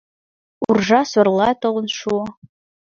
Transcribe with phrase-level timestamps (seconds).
[0.67, 2.21] Уржа-сорла толын шуо.